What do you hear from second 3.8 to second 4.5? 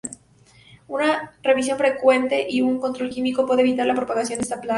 la propagación de